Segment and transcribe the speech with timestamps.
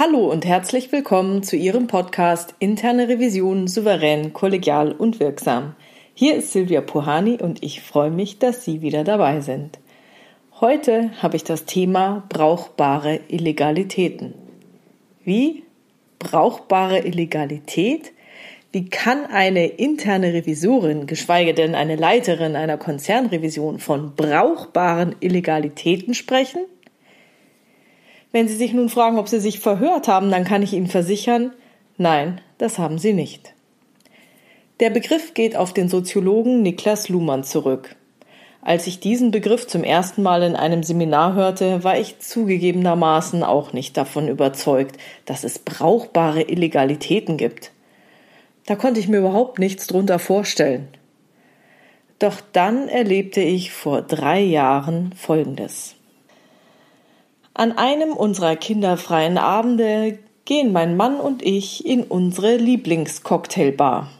[0.00, 5.74] Hallo und herzlich willkommen zu Ihrem Podcast Interne Revision souverän, kollegial und wirksam.
[6.14, 9.80] Hier ist Silvia Puhani und ich freue mich, dass Sie wieder dabei sind.
[10.60, 14.34] Heute habe ich das Thema brauchbare Illegalitäten.
[15.24, 15.64] Wie?
[16.20, 18.12] Brauchbare Illegalität?
[18.70, 26.60] Wie kann eine interne Revisorin, geschweige denn eine Leiterin einer Konzernrevision von brauchbaren Illegalitäten sprechen?
[28.32, 31.52] Wenn Sie sich nun fragen, ob Sie sich verhört haben, dann kann ich Ihnen versichern,
[31.96, 33.54] nein, das haben Sie nicht.
[34.80, 37.96] Der Begriff geht auf den Soziologen Niklas Luhmann zurück.
[38.60, 43.72] Als ich diesen Begriff zum ersten Mal in einem Seminar hörte, war ich zugegebenermaßen auch
[43.72, 47.72] nicht davon überzeugt, dass es brauchbare Illegalitäten gibt.
[48.66, 50.88] Da konnte ich mir überhaupt nichts drunter vorstellen.
[52.18, 55.97] Doch dann erlebte ich vor drei Jahren Folgendes.
[57.58, 64.12] An einem unserer kinderfreien Abende gehen mein Mann und ich in unsere Lieblingscocktailbar.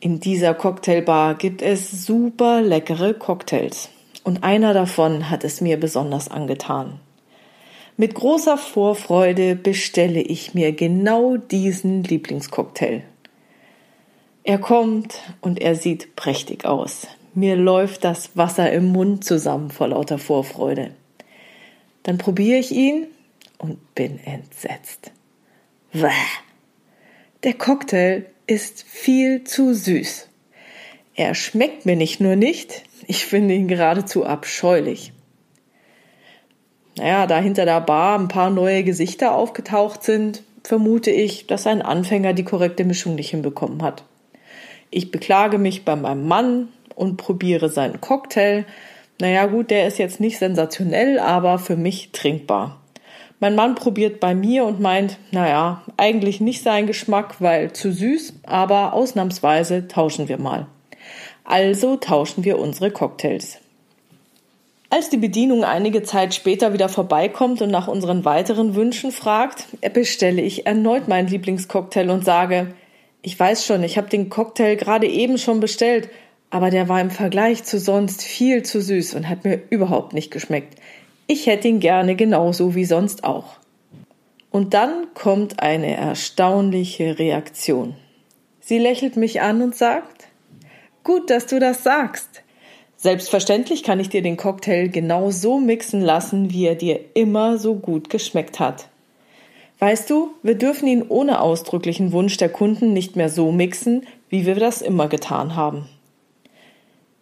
[0.00, 3.88] In dieser Cocktailbar gibt es super leckere Cocktails.
[4.24, 7.00] Und einer davon hat es mir besonders angetan.
[7.96, 13.04] Mit großer Vorfreude bestelle ich mir genau diesen Lieblingscocktail.
[14.44, 17.06] Er kommt und er sieht prächtig aus.
[17.32, 20.90] Mir läuft das Wasser im Mund zusammen vor lauter Vorfreude.
[22.08, 23.06] Dann probiere ich ihn
[23.58, 25.12] und bin entsetzt.
[25.92, 26.08] Wäh.
[27.44, 30.26] Der Cocktail ist viel zu süß.
[31.16, 35.12] Er schmeckt mir nicht nur nicht, ich finde ihn geradezu abscheulich.
[36.96, 41.82] Naja, da hinter der Bar ein paar neue Gesichter aufgetaucht sind, vermute ich, dass ein
[41.82, 44.04] Anfänger die korrekte Mischung nicht hinbekommen hat.
[44.88, 48.64] Ich beklage mich bei meinem Mann und probiere seinen Cocktail,
[49.20, 52.80] naja gut, der ist jetzt nicht sensationell, aber für mich trinkbar.
[53.40, 58.34] Mein Mann probiert bei mir und meint, naja, eigentlich nicht sein Geschmack, weil zu süß,
[58.44, 60.66] aber ausnahmsweise tauschen wir mal.
[61.44, 63.58] Also tauschen wir unsere Cocktails.
[64.90, 70.42] Als die Bedienung einige Zeit später wieder vorbeikommt und nach unseren weiteren Wünschen fragt, bestelle
[70.42, 72.74] ich erneut meinen Lieblingscocktail und sage,
[73.22, 76.08] ich weiß schon, ich habe den Cocktail gerade eben schon bestellt,
[76.50, 80.30] aber der war im Vergleich zu sonst viel zu süß und hat mir überhaupt nicht
[80.30, 80.78] geschmeckt.
[81.26, 83.56] Ich hätte ihn gerne genauso wie sonst auch.
[84.50, 87.96] Und dann kommt eine erstaunliche Reaktion.
[88.60, 90.28] Sie lächelt mich an und sagt,
[91.04, 92.42] Gut, dass du das sagst.
[92.96, 97.76] Selbstverständlich kann ich dir den Cocktail genau so mixen lassen, wie er dir immer so
[97.76, 98.88] gut geschmeckt hat.
[99.78, 104.44] Weißt du, wir dürfen ihn ohne ausdrücklichen Wunsch der Kunden nicht mehr so mixen, wie
[104.44, 105.88] wir das immer getan haben.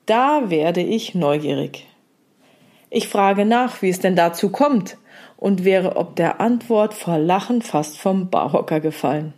[0.07, 1.85] Da werde ich neugierig.
[2.91, 4.99] Ich frage nach, wie es denn dazu kommt,
[5.37, 9.35] und wäre ob der Antwort vor Lachen fast vom Barhocker gefallen.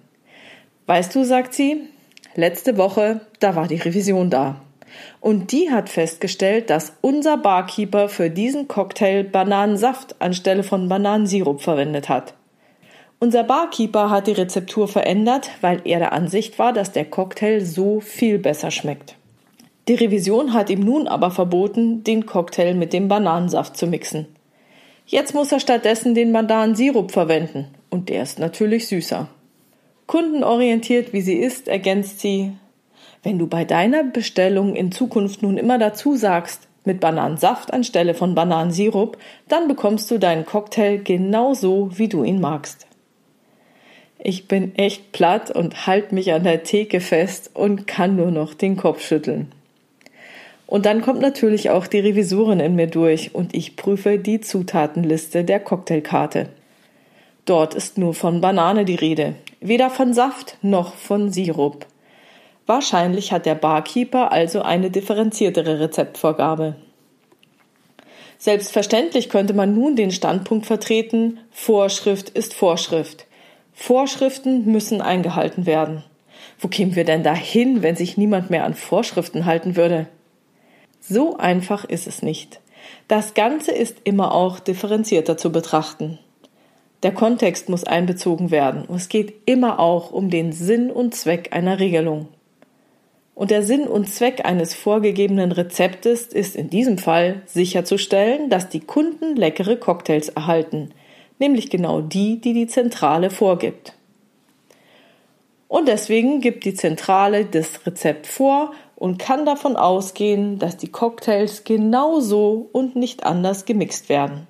[0.86, 1.88] Weißt du, sagt sie,
[2.34, 4.60] letzte Woche, da war die Revision da.
[5.20, 12.08] Und die hat festgestellt, dass unser Barkeeper für diesen Cocktail Bananensaft anstelle von Bananensirup verwendet
[12.08, 12.34] hat.
[13.20, 18.00] Unser Barkeeper hat die Rezeptur verändert, weil er der Ansicht war, dass der Cocktail so
[18.00, 19.17] viel besser schmeckt.
[19.88, 24.26] Die Revision hat ihm nun aber verboten, den Cocktail mit dem Bananensaft zu mixen.
[25.06, 29.28] Jetzt muss er stattdessen den Bananensirup verwenden, und der ist natürlich süßer.
[30.06, 32.52] Kundenorientiert wie sie ist, ergänzt sie,
[33.22, 38.34] wenn du bei deiner Bestellung in Zukunft nun immer dazu sagst, mit Bananensaft anstelle von
[38.34, 39.16] Bananensirup,
[39.48, 42.86] dann bekommst du deinen Cocktail genauso, wie du ihn magst.
[44.18, 48.52] Ich bin echt platt und halt mich an der Theke fest und kann nur noch
[48.52, 49.52] den Kopf schütteln.
[50.68, 55.42] Und dann kommt natürlich auch die Revisorin in mir durch und ich prüfe die Zutatenliste
[55.42, 56.50] der Cocktailkarte.
[57.46, 61.86] Dort ist nur von Banane die Rede, weder von Saft noch von Sirup.
[62.66, 66.76] Wahrscheinlich hat der Barkeeper also eine differenziertere Rezeptvorgabe.
[68.36, 73.26] Selbstverständlich könnte man nun den Standpunkt vertreten, Vorschrift ist Vorschrift.
[73.72, 76.04] Vorschriften müssen eingehalten werden.
[76.58, 80.08] Wo kämen wir denn dahin, wenn sich niemand mehr an Vorschriften halten würde?
[81.08, 82.60] So einfach ist es nicht.
[83.06, 86.18] Das Ganze ist immer auch differenzierter zu betrachten.
[87.02, 91.50] Der Kontext muss einbezogen werden und es geht immer auch um den Sinn und Zweck
[91.52, 92.28] einer Regelung.
[93.34, 98.80] Und der Sinn und Zweck eines vorgegebenen Rezeptes ist in diesem Fall sicherzustellen, dass die
[98.80, 100.90] Kunden leckere Cocktails erhalten,
[101.38, 103.94] nämlich genau die, die die Zentrale vorgibt.
[105.68, 111.62] Und deswegen gibt die Zentrale das Rezept vor und kann davon ausgehen, dass die Cocktails
[111.62, 114.48] genauso und nicht anders gemixt werden.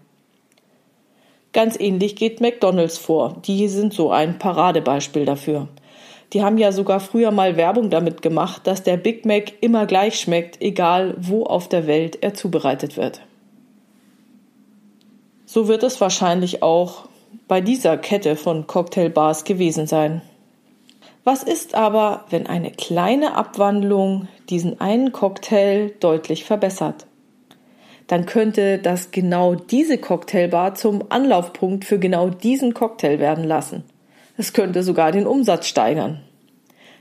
[1.52, 3.36] Ganz ähnlich geht McDonald's vor.
[3.44, 5.68] Die sind so ein Paradebeispiel dafür.
[6.32, 10.18] Die haben ja sogar früher mal Werbung damit gemacht, dass der Big Mac immer gleich
[10.18, 13.20] schmeckt, egal wo auf der Welt er zubereitet wird.
[15.44, 17.06] So wird es wahrscheinlich auch
[17.48, 20.22] bei dieser Kette von Cocktailbars gewesen sein.
[21.30, 27.04] Was ist aber, wenn eine kleine Abwandlung diesen einen Cocktail deutlich verbessert?
[28.06, 33.84] Dann könnte das genau diese Cocktailbar zum Anlaufpunkt für genau diesen Cocktail werden lassen.
[34.38, 36.22] Es könnte sogar den Umsatz steigern.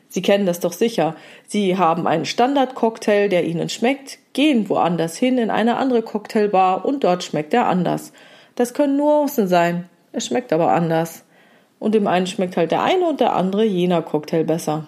[0.10, 1.16] Sie kennen das doch sicher.
[1.46, 7.06] Sie haben einen Standardcocktail, der Ihnen schmeckt, gehen woanders hin in eine andere Cocktailbar und
[7.06, 8.12] dort schmeckt er anders.
[8.56, 9.88] Das können Nuancen sein.
[10.12, 11.24] Es schmeckt aber anders.
[11.80, 14.88] Und dem einen schmeckt halt der eine und der andere jener Cocktail besser.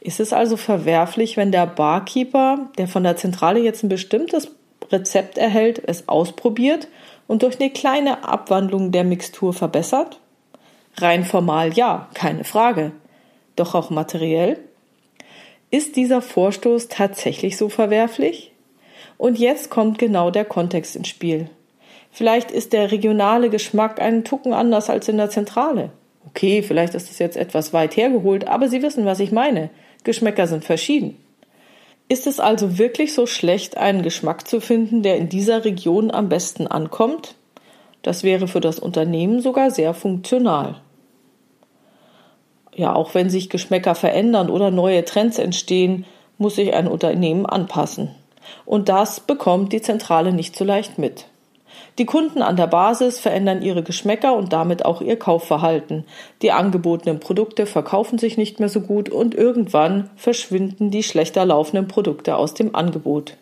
[0.00, 4.50] Ist es also verwerflich, wenn der Barkeeper, der von der Zentrale jetzt ein bestimmtes
[4.90, 6.88] Rezept erhält, es ausprobiert
[7.28, 10.18] und durch eine kleine Abwandlung der Mixtur verbessert?
[10.96, 12.92] Rein formal ja, keine Frage.
[13.54, 14.58] Doch auch materiell?
[15.70, 18.52] Ist dieser Vorstoß tatsächlich so verwerflich?
[19.18, 21.48] Und jetzt kommt genau der Kontext ins Spiel.
[22.12, 25.90] Vielleicht ist der regionale Geschmack einen Tucken anders als in der Zentrale.
[26.28, 29.70] Okay, vielleicht ist es jetzt etwas weit hergeholt, aber Sie wissen, was ich meine.
[30.04, 31.16] Geschmäcker sind verschieden.
[32.08, 36.28] Ist es also wirklich so schlecht, einen Geschmack zu finden, der in dieser Region am
[36.28, 37.34] besten ankommt?
[38.02, 40.80] Das wäre für das Unternehmen sogar sehr funktional.
[42.74, 46.04] Ja, auch wenn sich Geschmäcker verändern oder neue Trends entstehen,
[46.36, 48.10] muss sich ein Unternehmen anpassen.
[48.66, 51.26] Und das bekommt die Zentrale nicht so leicht mit.
[51.98, 56.04] Die Kunden an der Basis verändern ihre Geschmäcker und damit auch ihr Kaufverhalten.
[56.40, 61.88] Die angebotenen Produkte verkaufen sich nicht mehr so gut und irgendwann verschwinden die schlechter laufenden
[61.88, 63.36] Produkte aus dem Angebot.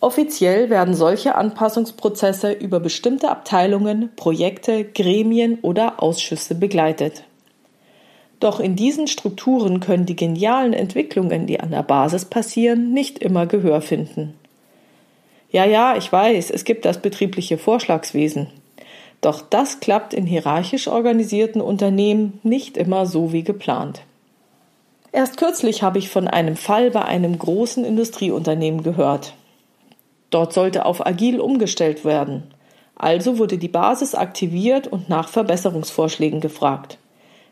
[0.00, 7.24] Offiziell werden solche Anpassungsprozesse über bestimmte Abteilungen, Projekte, Gremien oder Ausschüsse begleitet.
[8.40, 13.46] Doch in diesen Strukturen können die genialen Entwicklungen, die an der Basis passieren, nicht immer
[13.46, 14.34] Gehör finden.
[15.54, 18.48] Ja, ja, ich weiß, es gibt das betriebliche Vorschlagswesen.
[19.20, 24.00] Doch das klappt in hierarchisch organisierten Unternehmen nicht immer so wie geplant.
[25.12, 29.34] Erst kürzlich habe ich von einem Fall bei einem großen Industrieunternehmen gehört.
[30.30, 32.42] Dort sollte auf agil umgestellt werden.
[32.96, 36.98] Also wurde die Basis aktiviert und nach Verbesserungsvorschlägen gefragt.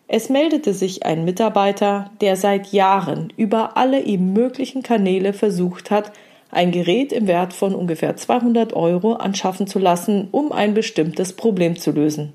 [0.08, 6.10] Es meldete sich ein Mitarbeiter, der seit Jahren über alle ihm möglichen Kanäle versucht hat,
[6.52, 11.76] ein Gerät im Wert von ungefähr 200 Euro anschaffen zu lassen, um ein bestimmtes Problem
[11.76, 12.34] zu lösen.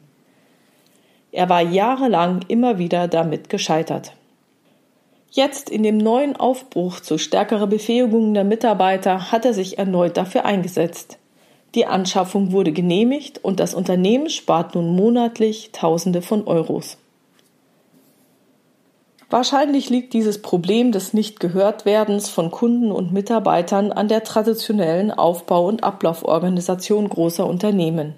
[1.31, 4.13] Er war jahrelang immer wieder damit gescheitert.
[5.29, 10.45] Jetzt in dem neuen Aufbruch zu stärkerer Befähigung der Mitarbeiter hat er sich erneut dafür
[10.45, 11.19] eingesetzt.
[11.75, 16.97] Die Anschaffung wurde genehmigt und das Unternehmen spart nun monatlich Tausende von Euros.
[19.29, 25.83] Wahrscheinlich liegt dieses Problem des Nicht-Gehört-Werdens von Kunden und Mitarbeitern an der traditionellen Aufbau- und
[25.83, 28.15] Ablauforganisation großer Unternehmen.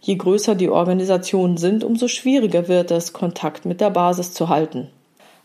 [0.00, 4.88] Je größer die Organisationen sind, umso schwieriger wird es, Kontakt mit der Basis zu halten.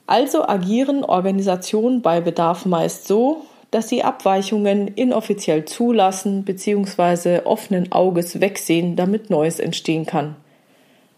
[0.08, 7.42] Also agieren Organisationen bei Bedarf meist so, dass sie Abweichungen inoffiziell zulassen bzw.
[7.44, 10.36] offenen Auges wegsehen, damit Neues entstehen kann.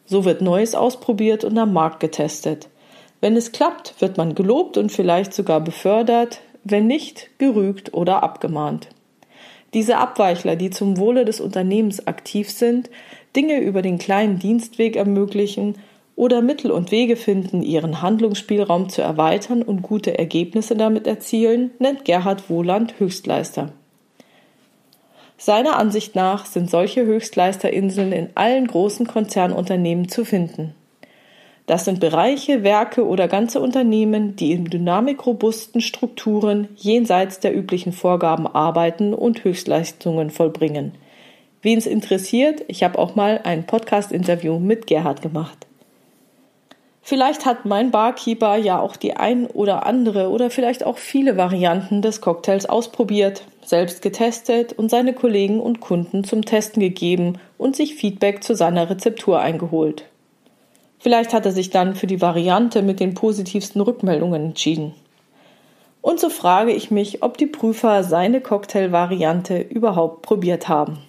[0.05, 2.67] So wird Neues ausprobiert und am Markt getestet.
[3.19, 8.89] Wenn es klappt, wird man gelobt und vielleicht sogar befördert, wenn nicht, gerügt oder abgemahnt.
[9.73, 12.89] Diese Abweichler, die zum Wohle des Unternehmens aktiv sind,
[13.35, 15.75] Dinge über den kleinen Dienstweg ermöglichen
[16.15, 22.05] oder Mittel und Wege finden, ihren Handlungsspielraum zu erweitern und gute Ergebnisse damit erzielen, nennt
[22.05, 23.71] Gerhard Wohland Höchstleister.
[25.37, 30.73] Seiner Ansicht nach sind solche Höchstleisterinseln in allen großen Konzernunternehmen zu finden.
[31.67, 38.47] Das sind Bereiche, Werke oder ganze Unternehmen, die in dynamikrobusten Strukturen jenseits der üblichen Vorgaben
[38.47, 40.93] arbeiten und Höchstleistungen vollbringen.
[41.61, 45.67] Wen es interessiert, ich habe auch mal ein Podcast-Interview mit Gerhard gemacht.
[47.01, 52.01] Vielleicht hat mein Barkeeper ja auch die ein oder andere oder vielleicht auch viele Varianten
[52.01, 57.95] des Cocktails ausprobiert, selbst getestet und seine Kollegen und Kunden zum Testen gegeben und sich
[57.95, 60.05] Feedback zu seiner Rezeptur eingeholt.
[60.99, 64.93] Vielleicht hat er sich dann für die Variante mit den positivsten Rückmeldungen entschieden.
[66.01, 70.99] Und so frage ich mich, ob die Prüfer seine Cocktail-Variante überhaupt probiert haben.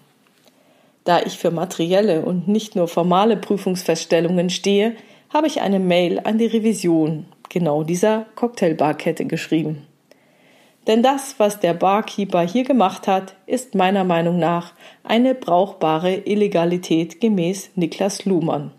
[1.04, 4.95] Da ich für materielle und nicht nur formale Prüfungsfeststellungen stehe,
[5.33, 9.87] habe ich eine Mail an die Revision genau dieser Cocktailbarkette geschrieben.
[10.87, 14.73] Denn das, was der Barkeeper hier gemacht hat, ist meiner Meinung nach
[15.04, 18.73] eine brauchbare Illegalität gemäß Niklas Luhmann.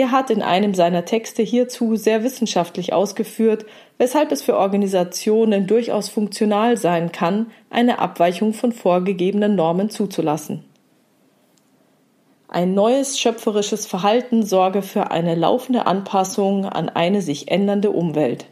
[0.00, 3.66] Der hat in einem seiner Texte hierzu sehr wissenschaftlich ausgeführt,
[3.98, 10.64] weshalb es für Organisationen durchaus funktional sein kann, eine Abweichung von vorgegebenen Normen zuzulassen.
[12.48, 18.46] Ein neues schöpferisches Verhalten sorge für eine laufende Anpassung an eine sich ändernde Umwelt,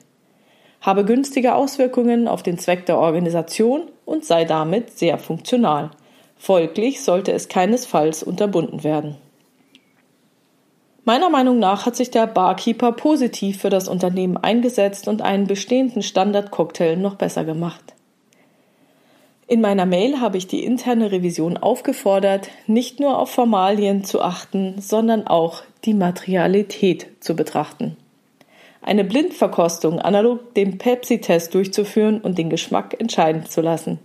[0.82, 5.92] habe günstige Auswirkungen auf den Zweck der Organisation und sei damit sehr funktional.
[6.36, 9.16] Folglich sollte es keinesfalls unterbunden werden.
[11.08, 16.02] Meiner Meinung nach hat sich der Barkeeper positiv für das Unternehmen eingesetzt und einen bestehenden
[16.02, 17.94] Standard-Cocktail noch besser gemacht.
[19.46, 24.82] In meiner Mail habe ich die interne Revision aufgefordert, nicht nur auf Formalien zu achten,
[24.82, 27.96] sondern auch die Materialität zu betrachten.
[28.82, 33.98] Eine Blindverkostung analog dem Pepsi-Test durchzuführen und den Geschmack entscheiden zu lassen.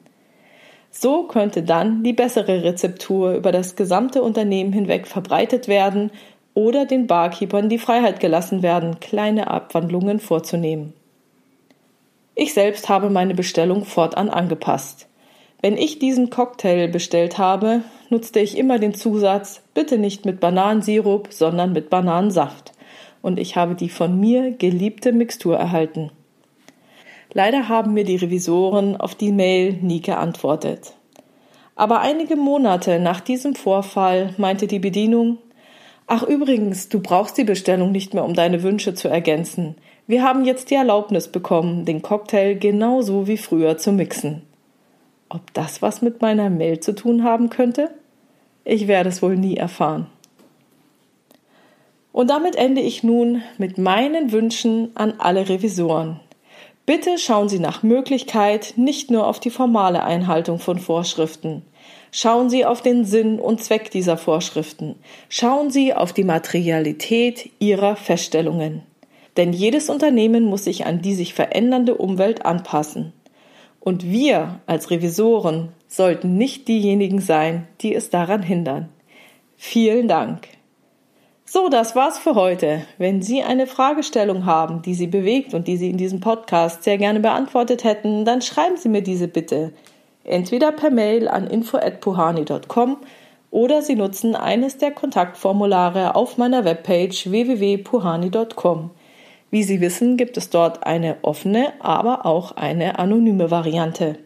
[0.96, 6.12] So könnte dann die bessere Rezeptur über das gesamte Unternehmen hinweg verbreitet werden
[6.54, 10.94] oder den Barkeepern die Freiheit gelassen werden, kleine Abwandlungen vorzunehmen.
[12.36, 15.08] Ich selbst habe meine Bestellung fortan angepasst.
[15.62, 21.30] Wenn ich diesen Cocktail bestellt habe, nutzte ich immer den Zusatz bitte nicht mit Bananensirup,
[21.32, 22.74] sondern mit Bananensaft.
[23.22, 26.12] Und ich habe die von mir geliebte Mixtur erhalten.
[27.34, 30.94] Leider haben mir die Revisoren auf die Mail nie geantwortet.
[31.76, 35.38] Aber einige Monate nach diesem Vorfall meinte die Bedienung
[36.08, 39.76] Ach übrigens, du brauchst die Bestellung nicht mehr, um deine Wünsche zu ergänzen.
[40.06, 44.42] Wir haben jetzt die Erlaubnis bekommen, den Cocktail genauso wie früher zu mixen.
[45.30, 47.90] Ob das was mit meiner Mail zu tun haben könnte?
[48.66, 50.08] Ich werde es wohl nie erfahren.
[52.12, 56.20] Und damit ende ich nun mit meinen Wünschen an alle Revisoren.
[56.86, 61.64] Bitte schauen Sie nach Möglichkeit nicht nur auf die formale Einhaltung von Vorschriften.
[62.12, 64.96] Schauen Sie auf den Sinn und Zweck dieser Vorschriften.
[65.30, 68.84] Schauen Sie auf die Materialität Ihrer Feststellungen.
[69.38, 73.14] Denn jedes Unternehmen muss sich an die sich verändernde Umwelt anpassen.
[73.80, 78.90] Und wir als Revisoren sollten nicht diejenigen sein, die es daran hindern.
[79.58, 80.48] Vielen Dank.
[81.54, 82.82] So, das war's für heute.
[82.98, 86.98] Wenn Sie eine Fragestellung haben, die Sie bewegt und die Sie in diesem Podcast sehr
[86.98, 89.72] gerne beantwortet hätten, dann schreiben Sie mir diese bitte.
[90.24, 92.98] Entweder per Mail an info@puhani.com
[93.52, 98.90] oder Sie nutzen eines der Kontaktformulare auf meiner Webpage www.puhani.com.
[99.52, 104.18] Wie Sie wissen, gibt es dort eine offene, aber auch eine anonyme Variante.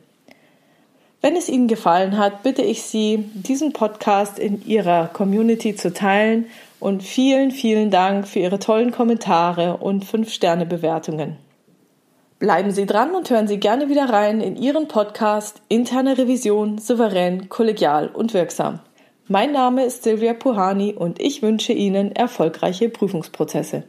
[1.20, 6.46] Wenn es Ihnen gefallen hat, bitte ich Sie, diesen Podcast in Ihrer Community zu teilen
[6.80, 11.38] und vielen, vielen Dank für Ihre tollen Kommentare und 5-Sterne-Bewertungen.
[12.40, 17.50] Bleiben Sie dran und hören Sie gerne wieder rein in Ihren Podcast Interne Revision souverän,
[17.50, 18.80] kollegial und wirksam.
[19.28, 23.84] Mein Name ist Silvia Puhani und ich wünsche Ihnen erfolgreiche Prüfungsprozesse.